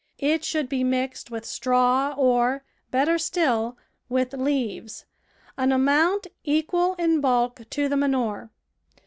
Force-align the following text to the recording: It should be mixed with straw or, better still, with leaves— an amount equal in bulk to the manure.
It 0.17 0.43
should 0.43 0.67
be 0.67 0.83
mixed 0.83 1.29
with 1.29 1.45
straw 1.45 2.15
or, 2.17 2.63
better 2.89 3.19
still, 3.19 3.77
with 4.09 4.33
leaves— 4.33 5.05
an 5.59 5.71
amount 5.71 6.25
equal 6.43 6.95
in 6.95 7.21
bulk 7.21 7.61
to 7.69 7.87
the 7.87 7.95
manure. 7.97 8.49